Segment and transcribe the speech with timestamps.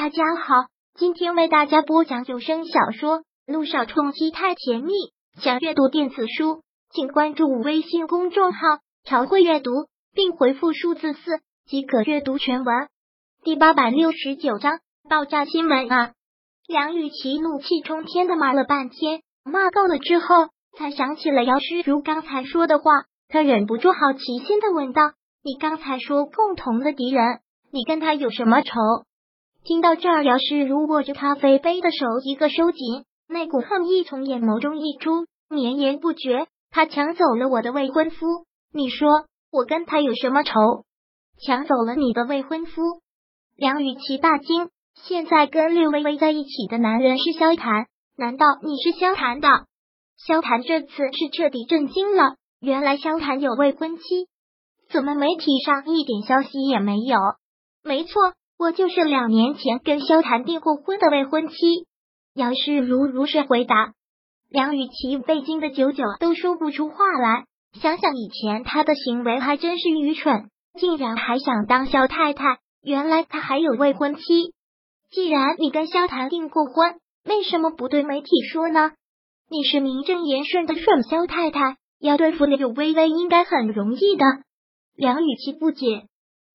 [0.00, 0.54] 大家好，
[0.94, 4.92] 今天为大家播讲有声小说《路上冲击太甜蜜》。
[5.42, 8.60] 想阅读电子书，请关注微信公众号
[9.02, 9.72] “朝会阅读”，
[10.14, 12.86] 并回复数字四即可阅读全文。
[13.42, 14.78] 第八百六十九章
[15.10, 16.12] 爆炸新闻啊！
[16.68, 20.26] 梁雨琪怒气冲天的骂了半天，骂够了之后，
[20.78, 22.84] 才想起了姚诗如刚才说的话，
[23.28, 25.02] 他忍不住好奇心的问道
[25.42, 27.40] ：“你刚才说共同的敌人，
[27.72, 28.70] 你跟他有什么仇？”
[29.68, 36.46] 听到这儿，姚诗如握着咖啡杯的手一个收紧，那股恨意从眼眸中溢出，绵延不绝。
[36.70, 40.52] 他抢走了我的未婚夫，你说我跟他有什么仇？
[41.44, 43.02] 抢走了你的未婚夫？
[43.56, 44.70] 梁雨琪大惊。
[44.94, 49.48] 现在跟略微微在一起的男人是萧谈，难道你是萧谈的？
[50.16, 54.02] 萧谈这次是彻底震惊了，原来萧谈有未婚妻，
[54.90, 57.18] 怎么媒体上一点消息也没有？
[57.84, 58.32] 没错。
[58.58, 61.54] 我就是两年前跟萧谈订过婚的未婚妻。
[62.34, 63.92] 姚世如如实回答。
[64.48, 67.44] 梁雨琪被惊得久久都说不出话来。
[67.80, 70.50] 想想以前他的行为还真是愚蠢，
[70.80, 72.58] 竟然还想当萧太太。
[72.82, 74.22] 原来他还有未婚妻。
[75.10, 78.90] 既然你跟萧谈订过婚，为什么不对媒体说呢？
[79.48, 84.24] 你是名正言顺的顺萧太太，要对付柳微微应该很容易的。
[84.96, 86.06] 梁雨琪不解，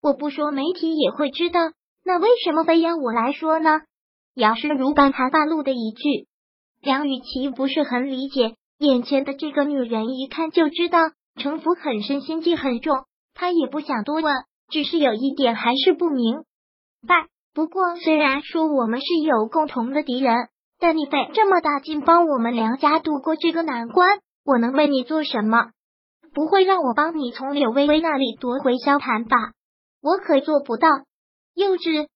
[0.02, 1.62] 我不说媒体也会知道。
[2.06, 3.82] 那为什么非要我来说呢？
[4.36, 6.28] 姚诗如刚才半路的一句，
[6.82, 8.56] 梁雨琪不是很理解。
[8.80, 11.00] 眼前的这个女人一看就知道
[11.38, 13.06] 城府很深，心机很重。
[13.34, 14.34] 她也不想多问，
[14.70, 16.44] 只是有一点还是不明
[17.08, 17.28] 白。
[17.54, 25.70] 不过虽然说我们是有共同的敌人，但你费这么大劲帮我们梁家渡过这个难关，我能为你做什么？
[26.34, 29.38] 不会让我帮你从柳微微那里夺回萧谈吧？
[30.02, 30.90] 我可做不到。
[31.56, 32.08] 幼稚，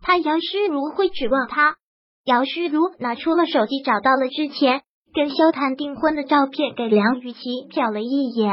[0.00, 1.76] 他姚诗如会指望他？
[2.24, 4.82] 姚诗如拿出了手机，找到了之前
[5.14, 7.38] 跟萧谈订婚的照片，给梁雨琪
[7.70, 8.50] 瞟了一眼，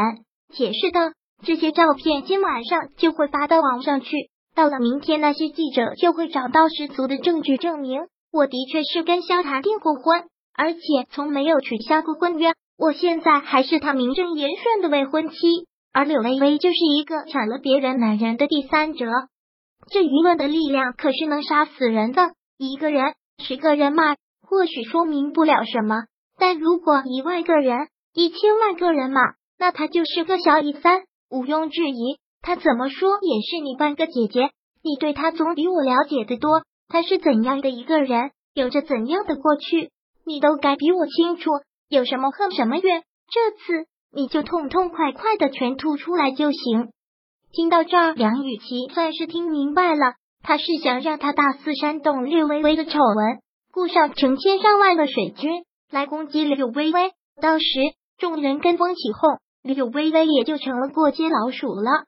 [0.53, 1.11] 解释道
[1.43, 8.01] ：“这些照片今晚上就会发到网上去，到了明天，那些记者就会找到十足的证据证明
[8.31, 10.23] 我的确是跟萧谈订过婚，
[10.53, 12.53] 而且从没有取消过婚约。
[12.77, 15.35] 我现在还是他名正言顺的未婚妻，
[15.93, 19.05] 而柳微微就是一个抢了别人男人的第三者。”
[19.89, 22.21] 这舆论的力量可是能杀死人的。
[22.57, 26.05] 一个人、十个人骂，或许说明不了什么；
[26.37, 29.21] 但如果一万个人、一千万个人骂，
[29.59, 32.17] 那他就是个小李三，毋庸置疑。
[32.41, 34.51] 他怎么说也是你半个姐姐，
[34.83, 36.63] 你对他总比我了解的多。
[36.87, 39.89] 他是怎样的一个人，有着怎样的过去，
[40.25, 41.49] 你都该比我清楚。
[41.89, 46.91] 有什么恨什么怨，这次你就痛痛快快的全吐出来就行。
[47.55, 53.39] 听到这儿，梁雨琪算是听明白了，他是想让他大肆煽动略微微的丑闻，
[53.71, 57.65] 雇上成千上万的水军来攻击柳微微，到时
[58.17, 62.03] 众人跟风起哄，柳微微也就成了过街老鼠了。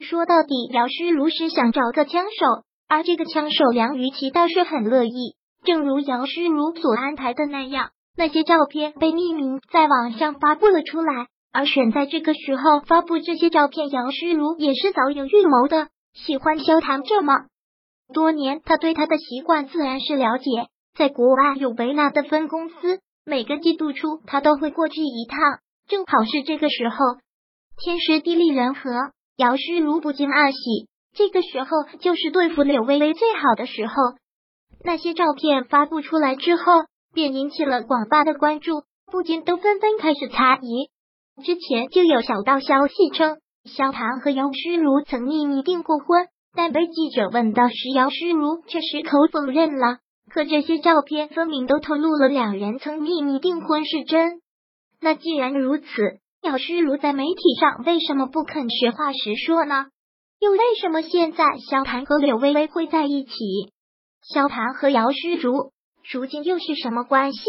[0.00, 5.34] 说到底，姚诗如是想找个枪手，而这个枪手梁雨琪倒是很乐意。
[5.64, 11.28] 正如姚诗如所安排的那样，那些照片被匿名在网上发布了出来。
[11.52, 15.88] 而选在这个时候发布这些照片，杨诗如也是早有预谋的。
[16.14, 17.34] 喜欢萧谈这么
[18.12, 20.68] 多年，他对他的习惯自然是了解。
[20.96, 25.38] 在国外有维纳的分公司，每个季度初他都会过去一趟，
[25.88, 26.96] 正好是这个时候，
[27.78, 30.58] 天时地利人和，姚诗如不禁暗喜。
[31.14, 31.68] 这个时候
[32.00, 33.94] 就是对付柳微微最好的时候。
[34.84, 36.62] 那些照片发布出来之后，
[37.12, 40.90] 便引起了广泛的关注，不禁都纷纷开始猜疑。
[41.40, 49.98] 之前就有小道消息称，萧谈和姚诗如曾秘密订过婚，但被记者问到时，姚诗如却矢口否认了。
[50.32, 54.40] 可这些照片分明都透露了两人曾秘密订婚是真。
[55.00, 55.86] 那既然如此，
[56.42, 59.86] 姚诗如在媒体上为什么不肯实话实说呢？
[60.38, 63.32] 又为什么现在萧谈和柳微微会在一起？
[64.22, 65.72] 萧谈和姚诗如
[66.12, 67.40] 如今又是什么关系？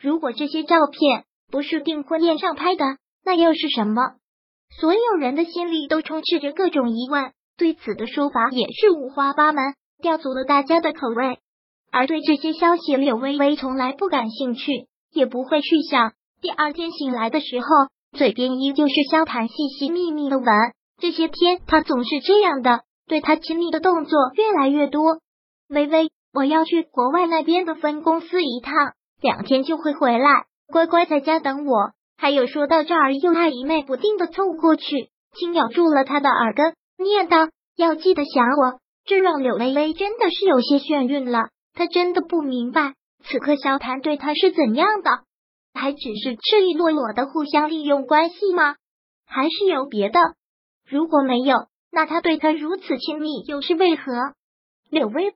[0.00, 2.84] 如果这些照片不是订婚宴上拍的？
[3.24, 4.14] 那又是什么？
[4.80, 11.38] 所有人的心里都充斥着各种疑问，对此的说法也是五花八门，吊足了大家的口味。
[11.92, 16.12] 而对这些消息，柳微微从来不感兴趣，也不会去想。
[16.40, 17.66] 第二天醒来的时候，
[18.16, 20.46] 嘴边依旧是萧谈细细密密的吻。
[20.98, 25.18] 这些天，他总是这样的，对他亲密的动作越来越多。
[25.68, 28.72] 微微，我要去国外那边的分公司一趟，
[29.20, 31.90] 两天就会回来，乖乖在家等我。
[32.20, 41.48] 还有说到这儿，又暧昧不定的凑过去，轻咬住了他的耳根，念道：“要记得想我，这让柳微微真的是有些眩晕了。
[41.72, 42.92] 她真的不明白，
[43.24, 45.10] 此刻萧谈对她是怎样的？
[45.72, 48.74] 还只是赤裸裸的互相利用关系吗？
[49.26, 50.20] 还是有别的？
[50.86, 54.12] 如果没有，那他对他如此亲密又是为何？
[54.90, 55.32] 柳微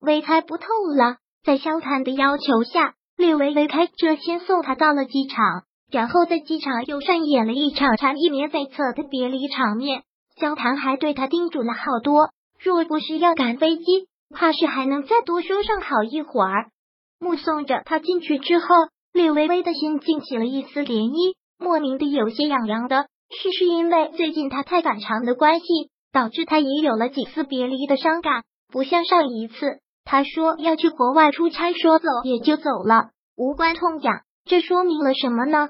[0.00, 0.66] 微猜不透
[0.96, 1.16] 了。
[1.42, 10.02] 在萧谈的要求下，柳微微开车先送他到了机场，然后在机场又上演了一场缠意绵悱恻的别离场面。
[10.36, 16.70] 萧谈还对他叮嘱了好多，若不是要赶飞机，怕是还能再多说上好一会儿。
[17.18, 18.66] 目送着他进去之后，
[19.12, 23.06] 柳微微的心竟起了一丝涟漪，莫名的有些痒痒的。
[23.30, 25.66] 是是因为最近他太反常的关系，
[26.12, 34.22] 导致他也有了几次别离的伤感，不像上一次，他说要去国外出差，说走也就走了，无关痛痒。
[34.46, 35.68] 这说明了什么呢？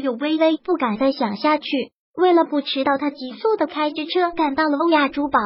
[0.00, 5.38] 柳微微不敢再想下去，为了不迟到，他急速的开着车赶到了欧亚珠宝。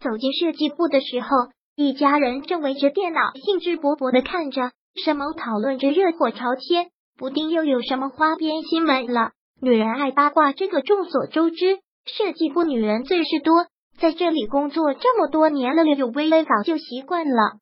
[0.00, 1.28] 走进设计部的时候，
[1.76, 4.72] 一家人正围着电脑兴致勃勃的看着，
[5.02, 9.30] 什么讨论着热火朝天，不定又有什么花边新闻了。
[9.62, 11.78] 女人爱八卦，这个众所周知。
[12.06, 13.66] 设计部女人最是多，
[13.98, 17.58] 在这里工作这么多年了，柳微微早就习惯了。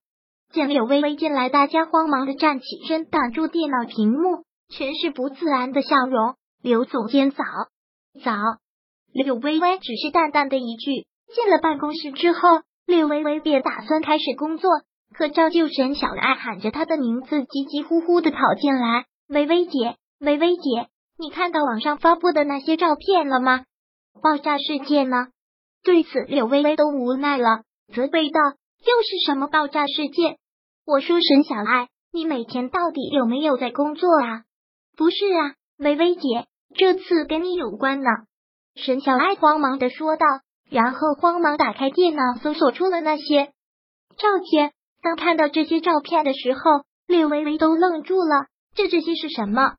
[0.52, 6.34] 见柳微微进来，大家慌忙的站起身，挡住电脑屏幕，全是不自然的笑容。
[6.62, 7.44] 刘总监早
[8.24, 8.32] 早，
[9.12, 11.06] 柳微微只是淡淡的一句。
[11.34, 14.70] 进了办公室之后，柳微微便打算开始工作，
[15.14, 20.88] 可照旧沈小爱喊着她的名字，急急呼呼的跑进来：“微微姐，微微姐。”
[21.18, 23.64] 你看到网上发布的那些照片了吗？
[24.22, 25.28] 爆炸事件呢？
[25.82, 27.62] 对此，柳微微都无奈了，
[27.94, 28.40] 责备道
[28.80, 30.38] ：“又是什么爆炸事件？”
[30.86, 34.44] 我说：“沈小爱，你每天到底有没有在工作啊？”
[34.96, 36.46] 不是啊，微微姐，
[36.76, 38.10] 这次跟你有关呢。
[38.76, 40.26] 沈小爱慌忙的说道，
[40.70, 43.46] 然后慌忙打开电脑，搜索出了那些
[44.16, 44.72] 照片。
[45.02, 46.60] 当看到这些照片的时候，
[47.06, 48.46] 柳微微都愣住了。
[48.74, 49.74] 这这些是什么？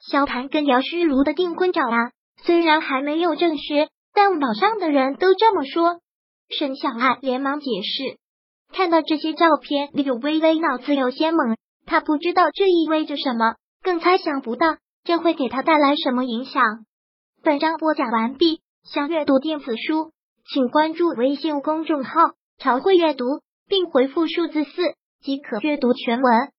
[0.00, 2.10] 萧谭跟姚诗如的订婚照啊，
[2.42, 6.00] 虽然还没有证实，但网上的人都这么说。
[6.48, 8.18] 沈小爱连忙解释，
[8.72, 13.54] 看到这些照片，柳微微脑子有些懵，她不知道这意味着什么，
[13.86, 16.60] 更猜想不到这会给他带来什么影响。
[17.44, 20.10] 本章播讲完毕，想阅读电子书，
[20.52, 23.24] 请关注微信公众号“朝会阅读”，
[23.68, 24.72] 并回复数字四
[25.22, 26.50] 即可阅读全文。